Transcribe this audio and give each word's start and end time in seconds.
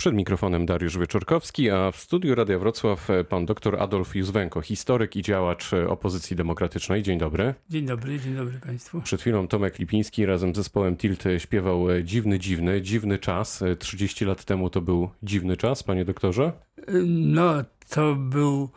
Przed 0.00 0.14
mikrofonem 0.14 0.66
Dariusz 0.66 0.98
Wieczorkowski, 0.98 1.70
a 1.70 1.90
w 1.90 1.96
studiu 1.96 2.34
Radia 2.34 2.58
Wrocław 2.58 3.08
pan 3.28 3.46
dr 3.46 3.76
Adolf 3.82 4.16
Józwenko, 4.16 4.60
historyk 4.60 5.16
i 5.16 5.22
działacz 5.22 5.70
opozycji 5.88 6.36
demokratycznej. 6.36 7.02
Dzień 7.02 7.18
dobry. 7.18 7.54
Dzień 7.70 7.86
dobry, 7.86 8.20
dzień 8.20 8.36
dobry 8.36 8.58
Państwu. 8.66 9.00
Przed 9.00 9.20
chwilą 9.20 9.48
Tomek 9.48 9.78
Lipiński 9.78 10.26
razem 10.26 10.54
z 10.54 10.56
zespołem 10.56 10.96
Tilt 10.96 11.24
śpiewał 11.38 11.86
Dziwny, 12.04 12.38
dziwny, 12.38 12.82
dziwny 12.82 13.18
czas. 13.18 13.64
30 13.78 14.24
lat 14.24 14.44
temu 14.44 14.70
to 14.70 14.80
był 14.80 15.10
dziwny 15.22 15.56
czas, 15.56 15.82
panie 15.82 16.04
doktorze? 16.04 16.52
No, 17.06 17.64
to 17.88 18.14
był 18.14 18.70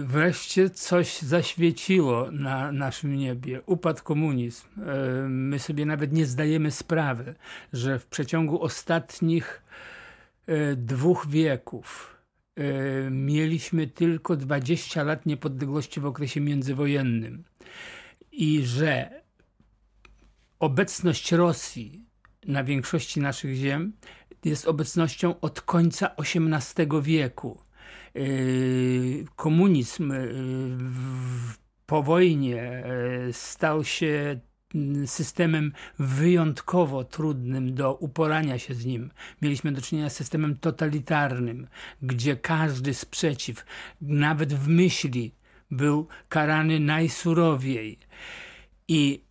wreszcie 0.00 0.70
coś 0.70 1.18
zaświeciło 1.18 2.30
na 2.30 2.72
naszym 2.72 3.16
niebie. 3.16 3.60
Upadł 3.66 4.02
komunizm. 4.02 4.66
My 5.28 5.58
sobie 5.58 5.86
nawet 5.86 6.12
nie 6.12 6.26
zdajemy 6.26 6.70
sprawy, 6.70 7.34
że 7.72 7.98
w 7.98 8.06
przeciągu 8.06 8.62
ostatnich 8.62 9.60
dwóch 10.76 11.26
wieków 11.28 12.16
mieliśmy 13.10 13.86
tylko 13.86 14.36
20 14.36 15.02
lat 15.02 15.26
niepodległości 15.26 16.00
w 16.00 16.06
okresie 16.06 16.40
międzywojennym 16.40 17.44
i 18.32 18.62
że 18.64 19.22
obecność 20.58 21.32
Rosji 21.32 22.04
na 22.46 22.64
większości 22.64 23.20
naszych 23.20 23.54
ziem 23.54 23.92
jest 24.44 24.68
obecnością 24.68 25.40
od 25.40 25.60
końca 25.60 26.10
XVIII 26.16 27.02
wieku. 27.02 27.60
Yy, 28.14 29.24
komunizm 29.36 30.12
po 31.86 32.02
wojnie 32.02 32.84
stał 33.32 33.84
się 33.84 34.40
systemem 35.06 35.72
wyjątkowo 35.98 37.04
trudnym 37.04 37.74
do 37.74 37.94
uporania 37.94 38.58
się 38.58 38.74
z 38.74 38.84
nim. 38.84 39.10
Mieliśmy 39.42 39.72
do 39.72 39.82
czynienia 39.82 40.10
z 40.10 40.16
systemem 40.16 40.56
totalitarnym, 40.56 41.66
gdzie 42.02 42.36
każdy 42.36 42.94
sprzeciw, 42.94 43.64
nawet 44.00 44.54
w 44.54 44.68
myśli, 44.68 45.34
był 45.70 46.08
karany 46.28 46.80
najsurowiej. 46.80 47.98
I 48.88 49.24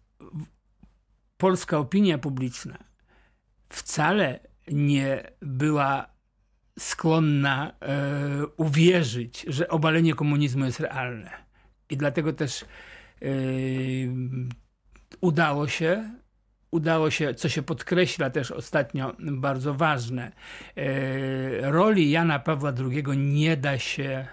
polska 1.37 1.77
opinia 1.77 2.17
publiczna 2.17 2.77
wcale 3.69 4.39
nie 4.71 5.23
była 5.41 6.13
skłonna 6.79 7.73
e, 7.81 8.47
uwierzyć, 8.57 9.45
że 9.47 9.67
obalenie 9.67 10.13
komunizmu 10.13 10.65
jest 10.65 10.79
realne. 10.79 11.31
I 11.89 11.97
dlatego 11.97 12.33
też 12.33 12.61
e, 12.61 12.65
udało 15.23 15.67
się, 15.67 16.09
udało 16.71 17.09
się, 17.09 17.33
co 17.33 17.49
się 17.49 17.61
podkreśla 17.61 18.29
też 18.29 18.51
ostatnio 18.51 19.13
bardzo 19.19 19.73
ważne, 19.73 20.31
e, 20.75 21.71
roli 21.71 22.11
Jana 22.11 22.39
Pawła 22.39 22.73
II 22.79 23.17
nie 23.17 23.57
da 23.57 23.79
się 23.79 24.03
e, 24.03 24.27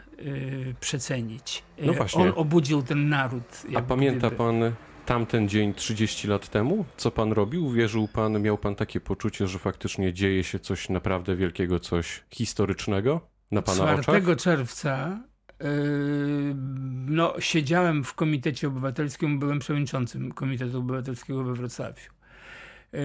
przecenić. 0.81 1.63
No 1.83 1.93
właśnie. 1.93 2.23
On 2.23 2.33
obudził 2.37 2.83
ten 2.83 3.09
naród. 3.09 3.63
A 3.77 3.83
pamięta 3.83 4.27
gdyby. 4.27 4.37
pan 4.37 4.73
tamten 5.07 5.49
dzień 5.49 5.75
30 5.75 6.29
lat 6.29 6.49
temu? 6.49 6.85
Co 6.97 7.11
pan 7.11 7.33
robił? 7.33 7.71
Wierzył 7.71 8.09
pan, 8.09 8.43
miał 8.43 8.59
pan 8.59 8.75
takie 8.75 9.01
poczucie, 9.01 9.47
że 9.47 9.59
faktycznie 9.59 10.13
dzieje 10.13 10.45
się 10.45 10.59
coś 10.59 10.89
naprawdę 10.89 11.37
wielkiego, 11.37 11.81
coś 11.81 12.25
historycznego 12.31 13.21
na 13.51 13.63
pana 13.63 13.77
4 13.77 13.93
oczach? 14.01 14.23
4 14.23 14.37
czerwca 14.37 15.21
no, 17.07 17.35
siedziałem 17.39 18.05
w 18.05 18.15
Komitecie 18.15 18.69
Obywatelskim, 18.69 19.39
byłem 19.39 19.59
przewodniczącym 19.59 20.33
Komitetu 20.33 20.79
Obywatelskiego 20.79 21.45
we 21.45 21.55
Wrocławiu. 21.55 22.11
Yy, 22.93 23.01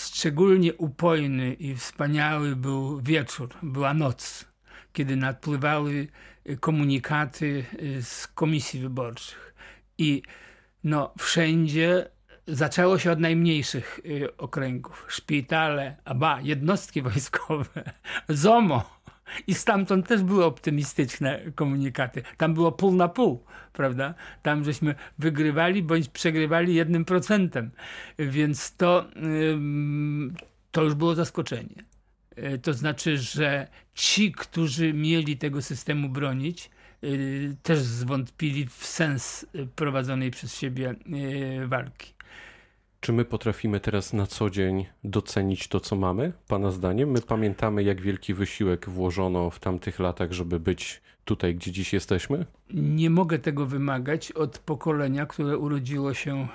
szczególnie 0.00 0.74
upojny 0.74 1.54
i 1.54 1.74
wspaniały 1.74 2.56
był 2.56 3.00
wieczór, 3.00 3.48
była 3.62 3.94
noc, 3.94 4.44
kiedy 4.92 5.16
nadpływały 5.16 6.08
komunikaty 6.60 7.64
z 8.00 8.26
komisji 8.26 8.80
wyborczych. 8.80 9.54
I 9.98 10.22
no 10.84 11.14
wszędzie 11.18 12.10
zaczęło 12.46 12.98
się 12.98 13.12
od 13.12 13.20
najmniejszych 13.20 14.00
okręgów. 14.38 15.06
Szpitale, 15.08 15.96
aba, 16.04 16.40
jednostki 16.40 17.02
wojskowe, 17.08 17.92
ZOMO. 18.28 18.98
I 19.46 19.54
stamtąd 19.54 20.08
też 20.08 20.22
były 20.22 20.44
optymistyczne 20.44 21.40
komunikaty. 21.54 22.22
Tam 22.36 22.54
było 22.54 22.72
pół 22.72 22.92
na 22.92 23.08
pół, 23.08 23.44
prawda? 23.72 24.14
Tam 24.42 24.64
żeśmy 24.64 24.94
wygrywali 25.18 25.82
bądź 25.82 26.08
przegrywali 26.08 26.74
jednym 26.74 27.04
procentem. 27.04 27.70
Więc 28.18 28.76
to, 28.76 29.06
to 30.70 30.82
już 30.82 30.94
było 30.94 31.14
zaskoczenie. 31.14 31.84
Y, 32.38 32.58
to 32.58 32.72
znaczy, 32.72 33.18
że 33.18 33.68
ci, 33.94 34.32
którzy 34.32 34.92
mieli 34.92 35.36
tego 35.36 35.62
systemu 35.62 36.08
bronić, 36.08 36.70
Y, 37.04 37.56
też 37.62 37.78
zwątpili 37.78 38.66
w 38.66 38.86
sens 38.86 39.46
prowadzonej 39.76 40.30
przez 40.30 40.54
siebie 40.54 40.94
y, 41.62 41.66
walki. 41.66 42.12
Czy 43.00 43.12
my 43.12 43.24
potrafimy 43.24 43.80
teraz 43.80 44.12
na 44.12 44.26
co 44.26 44.50
dzień 44.50 44.86
docenić 45.04 45.68
to, 45.68 45.80
co 45.80 45.96
mamy? 45.96 46.32
Pana 46.48 46.70
zdaniem? 46.70 47.10
My 47.10 47.22
pamiętamy, 47.22 47.82
jak 47.82 48.00
wielki 48.00 48.34
wysiłek 48.34 48.88
włożono 48.88 49.50
w 49.50 49.58
tamtych 49.60 49.98
latach, 49.98 50.32
żeby 50.32 50.60
być 50.60 51.00
tutaj, 51.28 51.54
gdzie 51.54 51.72
dziś 51.72 51.92
jesteśmy? 51.92 52.46
Nie 52.74 53.10
mogę 53.10 53.38
tego 53.38 53.66
wymagać 53.66 54.32
od 54.32 54.58
pokolenia, 54.58 55.26
które 55.26 55.58
urodziło 55.58 56.14
się 56.14 56.48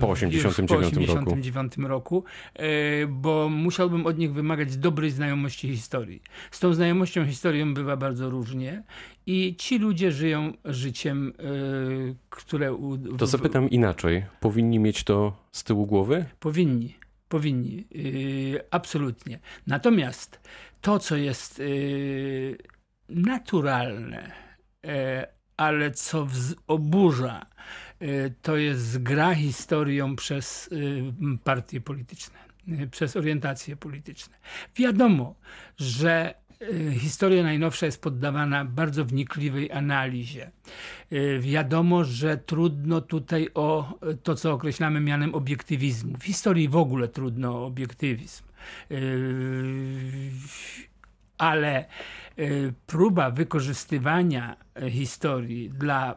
po 0.00 0.14
1989 0.14 1.76
roku, 1.78 1.88
roku 1.88 2.24
e, 2.54 3.06
bo 3.06 3.48
musiałbym 3.48 4.06
od 4.06 4.18
nich 4.18 4.32
wymagać 4.32 4.76
dobrej 4.76 5.10
znajomości 5.10 5.68
historii. 5.68 6.22
Z 6.50 6.60
tą 6.60 6.74
znajomością 6.74 7.26
historią 7.26 7.74
bywa 7.74 7.96
bardzo 7.96 8.30
różnie 8.30 8.82
i 9.26 9.56
ci 9.58 9.78
ludzie 9.78 10.12
żyją 10.12 10.52
życiem, 10.64 11.32
e, 11.38 11.42
które... 12.30 12.78
To 13.18 13.26
zapytam 13.26 13.70
inaczej. 13.70 14.24
Powinni 14.40 14.78
mieć 14.78 15.04
to 15.04 15.36
z 15.52 15.64
tyłu 15.64 15.86
głowy? 15.86 16.24
Powinni. 16.40 16.94
Powinni. 17.28 17.78
E, 17.78 18.64
absolutnie. 18.70 19.38
Natomiast 19.66 20.40
to, 20.80 20.98
co 20.98 21.16
jest 21.16 21.62
naturalne, 23.08 24.32
ale 25.58 25.90
co 25.90 26.26
oburza, 26.66 27.46
y, 28.02 28.34
to 28.42 28.56
jest 28.56 29.02
gra 29.02 29.34
historią 29.34 30.16
przez 30.16 30.68
y, 30.72 31.02
partie 31.44 31.80
polityczne, 31.80 32.38
przez 32.90 33.16
orientacje 33.16 33.76
polityczne. 33.76 34.36
Wiadomo, 34.76 35.34
że 35.76 36.34
historia 36.98 37.42
najnowsza 37.42 37.86
jest 37.86 38.02
poddawana 38.02 38.64
bardzo 38.64 39.04
wnikliwej 39.04 39.72
analizie. 39.72 40.50
Wiadomo, 41.40 42.04
że 42.04 42.36
trudno 42.36 43.00
tutaj 43.00 43.48
o 43.54 43.98
to, 44.22 44.34
co 44.34 44.52
określamy 44.52 45.00
mianem 45.00 45.34
obiektywizmu. 45.34 46.18
W 46.18 46.24
historii 46.24 46.68
w 46.68 46.76
ogóle 46.76 47.08
trudno 47.08 47.62
o 47.62 47.66
obiektywizm. 47.66 48.44
Ale 51.38 51.84
Y, 52.38 52.72
próba 52.86 53.30
wykorzystywania 53.30 54.56
y, 54.82 54.90
historii 54.90 55.70
dla 55.70 56.16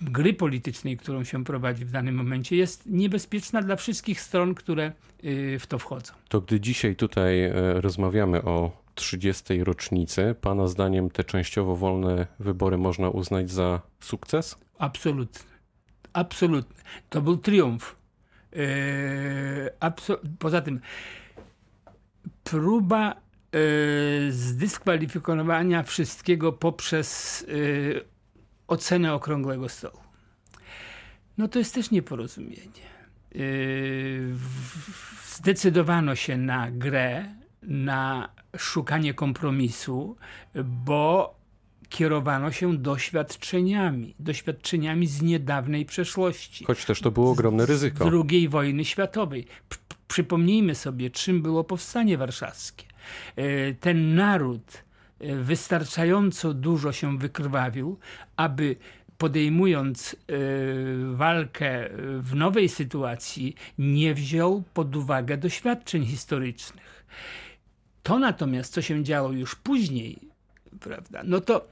gry 0.00 0.34
politycznej, 0.34 0.96
którą 0.96 1.24
się 1.24 1.44
prowadzi 1.44 1.84
w 1.84 1.90
danym 1.90 2.14
momencie, 2.14 2.56
jest 2.56 2.86
niebezpieczna 2.86 3.62
dla 3.62 3.76
wszystkich 3.76 4.20
stron, 4.20 4.54
które 4.54 4.92
y, 5.24 5.58
w 5.58 5.66
to 5.66 5.78
wchodzą. 5.78 6.12
To 6.28 6.40
gdy 6.40 6.60
dzisiaj 6.60 6.96
tutaj 6.96 7.52
rozmawiamy 7.74 8.42
o 8.42 8.82
30. 8.94 9.64
rocznicy, 9.64 10.34
Pana 10.40 10.66
zdaniem 10.66 11.10
te 11.10 11.24
częściowo 11.24 11.76
wolne 11.76 12.26
wybory 12.38 12.78
można 12.78 13.08
uznać 13.08 13.50
za 13.50 13.80
sukces? 14.00 14.58
Absolutnie. 14.78 15.40
Absolutnie. 16.12 16.82
To 17.10 17.22
był 17.22 17.36
triumf. 17.36 17.96
Poza 20.38 20.60
tym 20.60 20.80
próba 22.44 23.16
zdyskwalifikowania 24.30 25.82
wszystkiego 25.82 26.52
poprzez 26.52 27.42
y, 27.48 28.04
ocenę 28.68 29.14
okrągłego 29.14 29.68
stołu. 29.68 29.98
No 31.38 31.48
to 31.48 31.58
jest 31.58 31.74
też 31.74 31.90
nieporozumienie. 31.90 32.92
Y, 33.36 34.34
zdecydowano 35.36 36.14
się 36.14 36.36
na 36.36 36.70
grę, 36.70 37.34
na 37.62 38.28
szukanie 38.56 39.14
kompromisu, 39.14 40.16
bo 40.54 41.34
kierowano 41.88 42.52
się 42.52 42.76
doświadczeniami, 42.76 44.14
doświadczeniami 44.18 45.06
z 45.06 45.22
niedawnej 45.22 45.86
przeszłości. 45.86 46.64
Choć 46.64 46.84
też 46.84 47.00
to 47.00 47.10
było 47.10 47.30
ogromne 47.30 47.66
ryzyko. 47.66 48.10
Z 48.10 48.30
II 48.30 48.48
wojny 48.48 48.84
światowej. 48.84 49.46
Przypomnijmy 50.08 50.74
sobie, 50.74 51.10
czym 51.10 51.42
było 51.42 51.64
powstanie 51.64 52.18
warszawskie. 52.18 52.91
E, 53.36 53.74
ten 53.74 54.14
naród 54.14 54.84
e, 55.20 55.36
wystarczająco 55.36 56.54
dużo 56.54 56.92
się 56.92 57.18
wykrwawił, 57.18 57.98
aby 58.36 58.76
podejmując 59.18 60.16
e, 60.16 60.36
walkę 61.14 61.88
w 62.18 62.34
nowej 62.34 62.68
sytuacji, 62.68 63.54
nie 63.78 64.14
wziął 64.14 64.62
pod 64.74 64.96
uwagę 64.96 65.36
doświadczeń 65.36 66.06
historycznych. 66.06 67.04
To 68.02 68.18
natomiast, 68.18 68.72
co 68.72 68.82
się 68.82 69.04
działo 69.04 69.32
już 69.32 69.54
później, 69.54 70.18
prawda, 70.80 71.22
no 71.24 71.40
to 71.40 71.68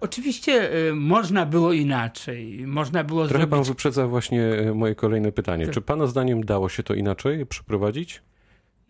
oczywiście 0.00 0.70
można 0.94 1.46
było 1.46 1.72
inaczej. 1.72 2.66
Można 2.66 3.04
było 3.04 3.28
Trochę 3.28 3.46
pan 3.46 3.50
zrobić... 3.50 3.68
wyprzedza 3.68 4.06
właśnie 4.06 4.42
moje 4.74 4.94
kolejne 4.94 5.32
pytanie. 5.32 5.64
Tak. 5.64 5.74
Czy 5.74 5.80
pana 5.80 6.06
zdaniem 6.06 6.44
dało 6.44 6.68
się 6.68 6.82
to 6.82 6.94
inaczej 6.94 7.46
przeprowadzić? 7.46 8.22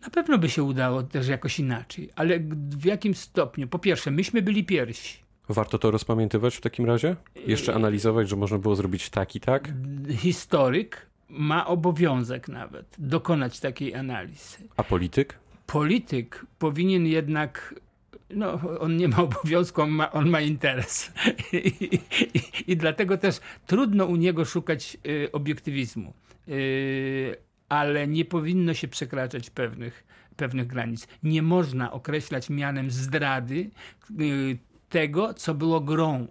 Na 0.03 0.09
pewno 0.09 0.37
by 0.37 0.49
się 0.49 0.63
udało 0.63 1.03
też 1.03 1.27
jakoś 1.27 1.59
inaczej, 1.59 2.09
ale 2.15 2.39
w 2.69 2.85
jakim 2.85 3.13
stopniu? 3.13 3.67
Po 3.67 3.79
pierwsze, 3.79 4.11
myśmy 4.11 4.41
byli 4.41 4.63
pierwsi. 4.63 5.23
Warto 5.49 5.77
to 5.77 5.91
rozpamiętywać 5.91 6.55
w 6.55 6.61
takim 6.61 6.85
razie? 6.85 7.15
Jeszcze 7.47 7.73
analizować, 7.73 8.29
że 8.29 8.35
można 8.35 8.57
było 8.57 8.75
zrobić 8.75 9.09
tak 9.09 9.35
i 9.35 9.39
tak? 9.39 9.73
Historyk 10.17 11.05
ma 11.29 11.67
obowiązek 11.67 12.47
nawet 12.47 12.95
dokonać 12.97 13.59
takiej 13.59 13.95
analizy. 13.95 14.57
A 14.77 14.83
polityk? 14.83 15.39
Polityk 15.67 16.45
powinien 16.59 17.07
jednak. 17.07 17.75
No, 18.29 18.59
on 18.79 18.97
nie 18.97 19.07
ma 19.07 19.17
obowiązku, 19.29 19.81
on 19.81 19.89
ma, 19.89 20.11
on 20.11 20.29
ma 20.29 20.41
interes. 20.41 21.11
I, 21.53 21.57
i, 21.57 21.99
I 22.71 22.77
dlatego 22.77 23.17
też 23.17 23.39
trudno 23.67 24.05
u 24.05 24.15
niego 24.15 24.45
szukać 24.45 24.97
y, 25.07 25.31
obiektywizmu. 25.31 26.13
Y, 26.47 27.35
ale 27.73 28.07
nie 28.07 28.25
powinno 28.25 28.73
się 28.73 28.87
przekraczać 28.87 29.49
pewnych, 29.49 30.03
pewnych 30.35 30.67
granic. 30.67 31.07
Nie 31.23 31.41
można 31.41 31.91
określać 31.91 32.49
mianem 32.49 32.91
zdrady 32.91 33.69
y, 34.19 34.57
tego, 34.89 35.33
co 35.33 35.53
było 35.53 35.81
grą 35.81 36.27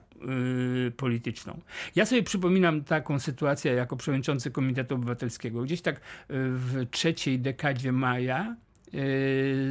y, 0.86 0.90
polityczną. 0.90 1.60
Ja 1.96 2.06
sobie 2.06 2.22
przypominam 2.22 2.84
taką 2.84 3.18
sytuację 3.18 3.72
jako 3.72 3.96
przewodniczący 3.96 4.50
Komitetu 4.50 4.94
Obywatelskiego. 4.94 5.62
Gdzieś 5.62 5.82
tak 5.82 5.96
y, 5.96 6.00
w 6.30 6.86
trzeciej 6.90 7.38
dekadzie 7.38 7.92
maja 7.92 8.56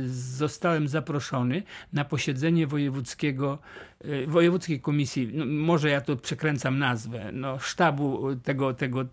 zostałem 0.08 0.88
zaproszony 0.88 1.64
na 1.94 2.06
posiedzenie 2.06 2.68
wojewódzkiego, 2.68 3.60
y, 4.06 4.28
wojewódzkiej 4.28 4.82
komisji, 4.82 5.32
no, 5.34 5.46
może 5.46 5.90
ja 5.90 6.02
to 6.02 6.16
przekręcam 6.16 6.80
nazwę, 6.80 7.32
no, 7.34 7.60
sztabu 7.60 8.36
tego, 8.36 8.74
tego 8.74 9.02
y, 9.02 9.08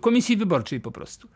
komisji 0.00 0.36
wyborczej 0.36 0.80
po 0.80 0.90
prostu. 0.90 1.28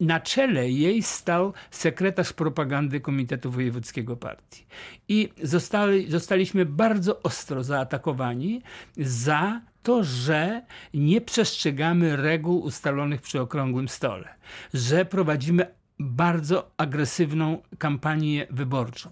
Na 0.00 0.20
czele 0.20 0.70
jej 0.70 1.02
stał 1.02 1.52
sekretarz 1.70 2.32
propagandy 2.32 3.00
Komitetu 3.00 3.50
Wojewódzkiego 3.50 4.16
Partii. 4.16 4.66
I 5.08 5.28
zostali, 5.42 6.10
zostaliśmy 6.10 6.66
bardzo 6.66 7.22
ostro 7.22 7.64
zaatakowani 7.64 8.62
za 8.96 9.60
to, 9.82 10.04
że 10.04 10.62
nie 10.94 11.20
przestrzegamy 11.20 12.16
reguł 12.16 12.60
ustalonych 12.60 13.20
przy 13.20 13.40
okrągłym 13.40 13.88
stole, 13.88 14.28
że 14.74 15.04
prowadzimy 15.04 15.66
bardzo 16.00 16.70
agresywną 16.76 17.62
kampanię 17.78 18.46
wyborczą. 18.50 19.10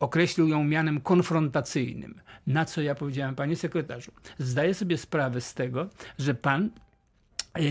Określił 0.00 0.48
ją 0.48 0.64
mianem 0.64 1.00
konfrontacyjnym. 1.00 2.20
Na 2.46 2.64
co 2.64 2.82
ja 2.82 2.94
powiedziałem, 2.94 3.34
panie 3.34 3.56
sekretarzu, 3.56 4.12
zdaję 4.38 4.74
sobie 4.74 4.98
sprawę 4.98 5.40
z 5.40 5.54
tego, 5.54 5.88
że 6.18 6.34
pan 6.34 6.70
yy, 7.56 7.62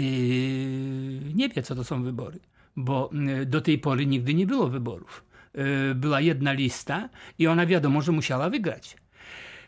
nie 1.35 1.49
wie, 1.49 1.63
co 1.63 1.75
to 1.75 1.83
są 1.83 2.03
wybory, 2.03 2.39
bo 2.75 3.09
yy, 3.13 3.45
do 3.45 3.61
tej 3.61 3.79
pory 3.79 4.05
nigdy 4.05 4.33
nie 4.33 4.47
było 4.47 4.67
wyborów. 4.67 5.23
Yy, 5.53 5.95
była 5.95 6.21
jedna 6.21 6.53
lista 6.53 7.09
i 7.39 7.47
ona 7.47 7.65
wiadomo, 7.65 8.01
że 8.01 8.11
musiała 8.11 8.49
wygrać. 8.49 8.97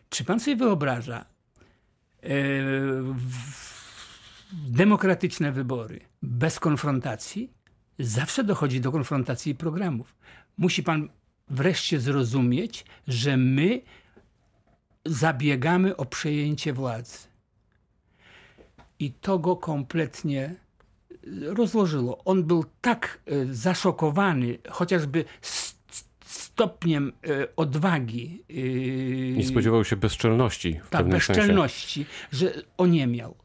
Czy 0.09 0.23
pan 0.23 0.39
sobie 0.39 0.55
wyobraża 0.55 1.25
demokratyczne 4.51 5.51
wybory 5.51 5.99
bez 6.21 6.59
konfrontacji? 6.59 7.53
Zawsze 7.99 8.43
dochodzi 8.43 8.81
do 8.81 8.91
konfrontacji 8.91 9.55
programów. 9.55 10.15
Musi 10.57 10.83
pan 10.83 11.09
wreszcie 11.49 11.99
zrozumieć, 11.99 12.85
że 13.07 13.37
my 13.37 13.81
zabiegamy 15.05 15.97
o 15.97 16.05
przejęcie 16.05 16.73
władzy. 16.73 17.17
I 18.99 19.11
to 19.11 19.39
go 19.39 19.55
kompletnie 19.55 20.55
rozłożyło. 21.41 22.23
On 22.25 22.43
był 22.43 22.65
tak 22.81 23.19
e, 23.25 23.53
zaszokowany 23.53 24.57
chociażby 24.69 25.25
s- 25.41 25.74
stopniem 26.55 27.11
e, 27.27 27.47
odwagi. 27.55 28.43
e, 28.49 28.53
Nie 29.37 29.43
spodziewał 29.43 29.83
się 29.83 29.95
bezczelności 29.95 30.73
w 30.83 30.89
tak, 30.89 31.01
pewnym 31.01 31.19
sensie. 31.21 31.33
bezczelności, 31.41 32.05
że 32.31 32.53
oniemiał. 32.77 33.35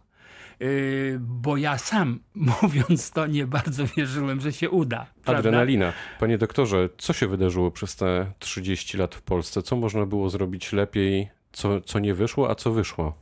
Yy, 0.61 1.19
bo 1.21 1.57
ja 1.57 1.79
sam, 1.79 2.21
mówiąc 2.63 3.11
to, 3.11 3.27
nie 3.27 3.47
bardzo 3.47 3.87
wierzyłem, 3.97 4.41
że 4.41 4.53
się 4.53 4.71
uda. 4.71 5.07
prawda? 5.25 5.39
Adrenalina. 5.39 5.93
Panie 6.21 6.39
doktorze, 6.39 6.89
co 6.99 7.13
się 7.13 7.27
wydarzyło 7.27 7.71
przez 7.71 7.97
te 7.97 8.33
30 8.39 8.97
lat 8.99 9.15
w 9.15 9.23
Polsce? 9.23 9.63
Co 9.63 9.77
można 9.77 10.07
było 10.07 10.31
zrobić 10.31 10.73
lepiej? 10.73 11.29
Co, 11.53 11.81
co 11.81 11.99
nie 11.99 12.15
wyszło, 12.15 12.51
a 12.51 12.55
co 12.55 12.73
wyszło? 12.73 13.15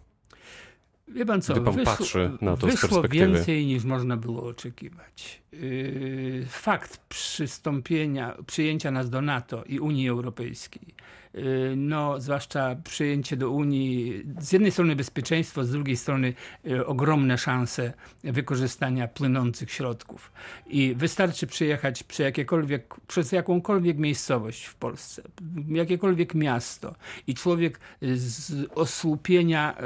Wie 1.14 1.26
pan 1.26 1.42
co, 1.42 1.54
Gdy 1.54 1.64
pan 1.64 1.74
wyszło, 1.74 1.96
patrzy 1.96 2.30
na 2.40 2.56
to 2.56 2.66
wyszło 2.66 3.02
więcej 3.02 3.66
niż 3.66 3.84
można 3.84 4.16
było 4.16 4.42
oczekiwać. 4.42 5.42
Yy, 5.52 6.46
Fakt 6.48 7.00
przystąpienia, 7.08 8.36
przyjęcia 8.46 8.90
nas 8.90 9.10
do 9.10 9.22
NATO 9.22 9.64
i 9.64 9.80
Unii 9.80 10.08
Europejskiej, 10.08 10.94
yy, 11.34 11.74
no 11.76 12.20
zwłaszcza 12.20 12.76
przyjęcie 12.84 13.36
do 13.36 13.50
Unii, 13.50 14.22
z 14.40 14.52
jednej 14.52 14.70
strony 14.70 14.96
bezpieczeństwo, 14.96 15.64
z 15.64 15.70
drugiej 15.70 15.96
strony 15.96 16.34
yy, 16.64 16.86
ogromne 16.86 17.38
szanse 17.38 17.92
wykorzystania 18.24 19.08
płynących 19.08 19.72
środków. 19.72 20.32
I 20.66 20.94
wystarczy 20.94 21.46
przyjechać 21.46 22.02
przy 22.02 22.22
jakiekolwiek, 22.22 22.94
przez 23.06 23.32
jakąkolwiek 23.32 23.98
miejscowość 23.98 24.64
w 24.64 24.74
Polsce, 24.74 25.22
jakiekolwiek 25.68 26.34
miasto 26.34 26.94
i 27.26 27.34
człowiek 27.34 27.80
z 28.02 28.52
osłupienia, 28.74 29.76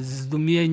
zdumienia 0.00 0.65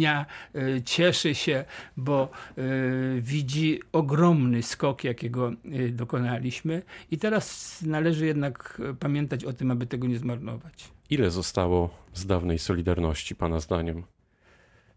y, 0.55 0.81
cieszy 0.85 1.35
się, 1.35 1.65
bo 1.97 2.29
y, 2.57 3.21
widzi 3.21 3.79
ogromny 3.91 4.63
skok, 4.63 5.03
jakiego 5.03 5.51
y, 5.65 5.89
dokonaliśmy. 5.89 6.81
I 7.11 7.17
teraz 7.17 7.77
należy 7.81 8.25
jednak 8.25 8.81
pamiętać 8.99 9.45
o 9.45 9.53
tym, 9.53 9.71
aby 9.71 9.85
tego 9.85 10.07
nie 10.07 10.17
zmarnować. 10.17 10.91
Ile 11.09 11.31
zostało 11.31 11.89
z 12.13 12.25
dawnej 12.25 12.59
Solidarności, 12.59 13.35
pana 13.35 13.59
zdaniem? 13.59 14.03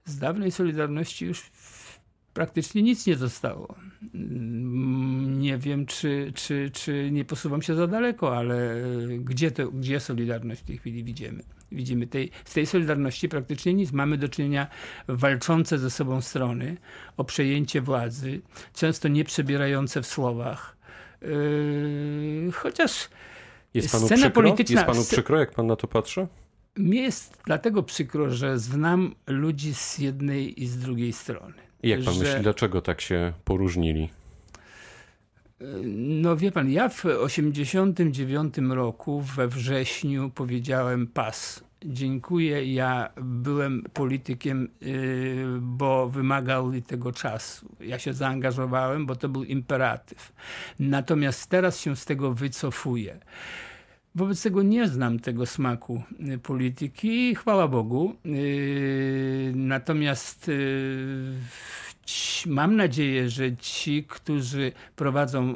Z 0.05 0.19
dawnej 0.19 0.53
Solidarności 0.53 1.27
już 1.27 1.51
praktycznie 2.41 2.83
nic 2.83 3.07
nie 3.07 3.17
zostało. 3.17 3.75
Mm, 4.15 5.41
Nie 5.41 5.59
wiem, 5.59 5.87
czy, 5.87 6.33
czy, 6.35 6.71
czy 6.73 7.09
nie 7.13 7.25
posuwam 7.25 7.63
się 7.63 7.75
za 7.75 7.87
daleko, 7.87 8.37
ale 8.37 8.77
y, 8.77 9.19
gdzie, 9.25 9.51
to, 9.51 9.71
gdzie 9.71 10.01
Solidarność 10.01 10.61
w 10.61 10.65
tej 10.65 10.79
chwili 10.79 11.05
widzimy? 11.05 11.43
Widzimy 11.73 12.07
tej, 12.07 12.31
z 12.45 12.53
tej 12.55 12.67
Solidarności 12.67 13.29
praktycznie 13.29 13.75
nic. 13.75 13.93
Mamy 13.93 14.19
do 14.19 14.29
czynienia 14.29 14.67
walczące 15.09 15.79
ze 15.79 15.91
sobą 15.91 16.21
strony 16.21 16.77
o 17.17 17.25
przejęcie 17.25 17.81
władzy, 17.81 18.41
często 18.75 19.09
nie 19.09 19.25
przebierające 19.25 20.03
w 20.03 20.07
słowach. 20.07 20.77
Yy, 21.23 22.53
chociaż 22.53 23.09
Jest 23.75 23.93
panu, 23.93 24.07
Scena 24.07 24.21
przykro? 24.23 24.43
polityczna- 24.43 24.75
Jest 24.75 24.87
panu 24.87 25.05
przykro, 25.05 25.39
jak 25.39 25.53
pan 25.55 25.67
na 25.67 25.77
to 25.77 25.87
patrzy? 25.89 26.27
mnie 26.77 27.03
jest 27.03 27.39
dlatego 27.47 27.83
przykro, 27.83 28.31
że 28.31 28.59
znam 28.59 29.15
ludzi 29.27 29.75
z 29.75 29.99
jednej 29.99 30.63
i 30.63 30.67
z 30.67 30.79
drugiej 30.79 31.13
strony. 31.13 31.55
I 31.87 31.91
jak 31.91 32.03
pan 32.03 32.15
że- 32.15 32.21
myśli, 32.21 32.41
dlaczego 32.43 32.83
tak 32.83 33.01
się 33.01 33.33
poróżnili? 33.45 34.09
No 35.95 36.37
wie 36.37 36.53
pan, 36.53 36.71
ja 36.71 36.89
w 36.89 37.05
89 37.05 38.55
roku 38.69 39.21
we 39.21 39.49
wrześniu 39.49 40.31
powiedziałem 40.35 41.07
pas. 41.07 41.65
Dziękuję, 41.85 42.75
ja 42.75 43.11
byłem 43.23 43.83
politykiem, 43.93 44.69
yy, 44.81 45.59
bo 45.61 46.09
wymagał 46.09 46.73
tego 46.87 47.13
czasu. 47.13 47.69
Ja 47.81 47.99
się 47.99 48.13
zaangażowałem, 48.13 49.07
bo 49.07 49.17
to 49.17 49.29
był 49.29 49.45
imperatyw. 49.45 50.33
Natomiast 50.79 51.51
teraz 51.51 51.81
się 51.81 51.97
z 51.97 52.05
tego 52.05 52.35
wycofuję. 52.35 53.19
Wobec 54.17 54.43
tego 54.43 54.63
nie 54.63 54.89
znam 54.89 55.19
tego 55.19 55.47
smaku 55.47 56.03
y, 56.35 56.39
polityki 56.39 57.35
chwała 57.35 57.69
Bogu. 57.69 58.17
Yy, 58.25 59.53
Natomiast 59.55 60.51
ci- 62.07 62.51
mam 62.51 62.77
nadzieję, 62.77 63.29
że 63.31 63.57
ci, 63.57 64.05
którzy 64.09 64.73
prowadzą 64.97 65.55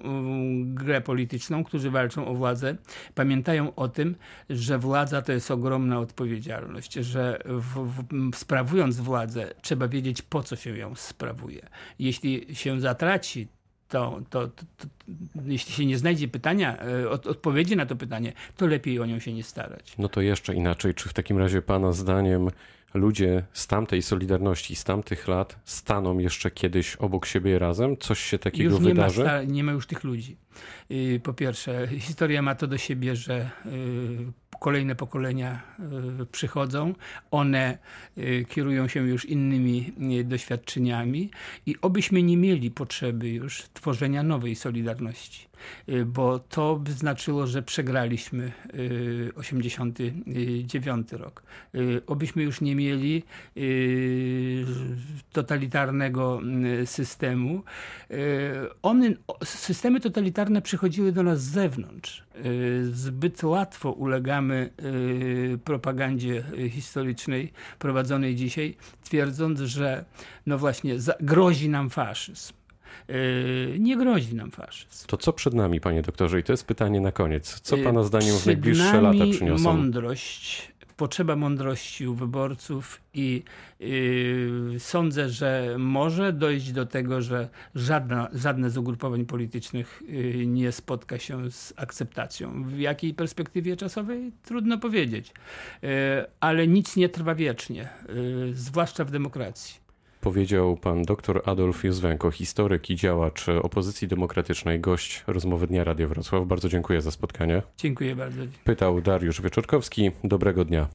grę 0.64 1.00
polityczną, 1.00 1.64
którzy 1.64 1.90
walczą 1.90 2.26
o 2.26 2.34
władzę, 2.34 2.76
pamiętają 3.14 3.74
o 3.74 3.88
tym, 3.88 4.16
że 4.50 4.78
władza 4.78 5.22
to 5.22 5.32
jest 5.32 5.50
ogromna 5.50 5.98
odpowiedzialność, 5.98 6.92
że 6.94 7.38
w, 7.44 7.74
w, 7.74 8.36
sprawując 8.36 9.00
władzę 9.00 9.54
trzeba 9.62 9.88
wiedzieć 9.88 10.22
po 10.22 10.42
co 10.42 10.56
się 10.56 10.78
ją 10.78 10.94
sprawuje. 10.94 11.68
Jeśli 11.98 12.54
się 12.54 12.80
zatraci 12.80 13.48
to, 13.90 14.20
to, 14.30 14.48
to, 14.48 14.64
to 14.76 14.86
jeśli 15.46 15.72
się 15.74 15.86
nie 15.86 15.98
znajdzie 15.98 16.28
pytania, 16.28 16.78
e, 16.82 17.10
od, 17.10 17.26
odpowiedzi 17.26 17.76
na 17.76 17.86
to 17.86 17.96
pytanie, 17.96 18.32
to 18.56 18.66
lepiej 18.66 19.00
o 19.00 19.06
nią 19.06 19.18
się 19.18 19.32
nie 19.32 19.42
starać. 19.42 19.94
No 19.98 20.08
to 20.08 20.20
jeszcze 20.20 20.54
inaczej. 20.54 20.94
Czy 20.94 21.08
w 21.08 21.12
takim 21.12 21.38
razie 21.38 21.62
pana 21.62 21.92
zdaniem 21.92 22.48
ludzie 22.94 23.42
z 23.52 23.66
tamtej 23.66 24.02
Solidarności, 24.02 24.76
z 24.76 24.84
tamtych 24.84 25.28
lat 25.28 25.56
staną 25.64 26.18
jeszcze 26.18 26.50
kiedyś 26.50 26.96
obok 26.96 27.26
siebie 27.26 27.58
razem? 27.58 27.96
Coś 27.96 28.20
się 28.20 28.38
takiego 28.38 28.70
Już 28.70 28.80
nie 28.80 28.88
ma, 28.88 28.94
wydarzy? 28.94 29.20
sta- 29.22 29.42
nie 29.44 29.64
ma 29.64 29.72
już 29.72 29.86
tych 29.86 30.04
ludzi. 30.04 30.36
Y, 30.90 31.20
Po 31.22 31.32
pierwsze, 31.32 31.88
historia 31.98 32.42
ma 32.42 32.54
to 32.54 32.66
do 32.66 32.78
siebie, 32.78 33.16
że 33.16 33.50
y, 33.66 33.70
kolejne 34.60 34.94
pokolenia 34.94 35.60
y, 36.22 36.26
przychodzą, 36.26 36.94
one 37.30 37.78
y, 38.18 38.46
kierują 38.48 38.88
się 38.88 39.08
już 39.08 39.24
innymi 39.24 39.92
y, 40.20 40.24
doświadczeniami 40.24 41.30
i 41.66 41.76
obyśmy 41.82 42.22
nie 42.22 42.36
mieli 42.36 42.70
potrzeby 42.70 43.28
już 43.28 43.62
tworzenia 43.74 44.22
nowej 44.22 44.56
Solidarności, 44.56 45.46
bo 46.06 46.38
to 46.38 46.76
by 46.76 46.92
znaczyło, 46.92 47.46
że 47.46 47.62
przegraliśmy 47.62 48.52
y, 48.74 49.32
89 49.34 51.12
rok. 51.12 51.42
Y, 51.74 52.02
Obyśmy 52.06 52.42
już 52.42 52.60
nie 52.60 52.76
mieli 52.76 53.22
y, 53.56 54.64
totalitarnego 55.32 56.40
y, 56.82 56.86
systemu. 56.86 57.62
Y, 58.10 58.16
One, 58.82 59.14
systemy 59.44 60.00
totalitarne 60.00 60.62
przychodziły 60.62 61.12
do 61.12 61.22
nas 61.22 61.42
z 61.42 61.50
zewnątrz. 61.50 62.24
Y, 62.46 62.90
Zbyt 62.92 63.42
łatwo 63.44 63.92
ulegamy 63.92 64.70
y, 65.54 65.58
propagandzie 65.64 66.44
y, 66.58 66.70
historycznej 66.70 67.52
prowadzonej 67.78 68.36
dzisiaj, 68.36 68.76
twierdząc, 69.04 69.60
że 69.60 70.04
no 70.46 70.58
właśnie 70.58 70.96
grozi 71.20 71.68
nam 71.68 71.90
faszyzm. 71.90 72.59
Y, 73.10 73.76
Nie 73.80 73.96
grozi 73.96 74.34
nam 74.34 74.50
faszyzm. 74.50 75.06
To 75.06 75.16
co 75.16 75.32
przed 75.32 75.54
nami, 75.54 75.80
panie 75.80 76.02
doktorze? 76.02 76.40
I 76.40 76.42
to 76.42 76.52
jest 76.52 76.66
pytanie 76.66 77.00
na 77.00 77.12
koniec. 77.12 77.60
Co 77.60 77.76
Y, 77.76 77.84
pana 77.84 78.02
zdaniem 78.02 78.34
w 78.34 78.36
przed 78.36 78.46
najbliższe 78.46 79.00
lata 79.00 79.24
przyniosą? 79.32 79.64
Mądrość, 79.64 80.72
potrzeba 81.00 81.36
mądrości 81.36 82.06
u 82.06 82.14
wyborców 82.14 83.00
i 83.14 83.42
yy, 83.80 84.74
sądzę, 84.78 85.28
że 85.28 85.76
może 85.78 86.32
dojść 86.32 86.72
do 86.72 86.86
tego, 86.86 87.22
że 87.22 87.48
żadna, 87.74 88.28
żadne 88.32 88.70
z 88.70 88.76
ugrupowań 88.76 89.24
politycznych 89.24 90.02
yy, 90.08 90.46
nie 90.46 90.72
spotka 90.72 91.18
się 91.18 91.50
z 91.50 91.72
akceptacją. 91.76 92.62
W 92.64 92.78
jakiej 92.78 93.14
perspektywie 93.14 93.76
czasowej? 93.76 94.32
Trudno 94.42 94.78
powiedzieć. 94.78 95.32
Yy, 95.82 95.88
ale 96.40 96.66
nic 96.68 96.96
nie 96.96 97.08
trwa 97.08 97.34
wiecznie, 97.34 97.88
yy, 98.08 98.54
zwłaszcza 98.54 99.04
w 99.04 99.10
demokracji. 99.10 99.79
Powiedział 100.20 100.76
pan 100.76 101.02
dr 101.02 101.42
Adolf 101.44 101.84
Józwenko, 101.84 102.30
historyk 102.30 102.90
i 102.90 102.96
działacz 102.96 103.48
opozycji 103.48 104.08
demokratycznej, 104.08 104.80
gość 104.80 105.24
rozmowy 105.26 105.66
Dnia 105.66 105.84
Radia 105.84 106.08
Wrocław. 106.08 106.46
Bardzo 106.46 106.68
dziękuję 106.68 107.02
za 107.02 107.10
spotkanie. 107.10 107.62
Dziękuję 107.78 108.16
bardzo. 108.16 108.42
Pytał 108.64 109.00
Dariusz 109.00 109.42
Wieczorkowski. 109.42 110.10
Dobrego 110.24 110.64
dnia. 110.64 110.88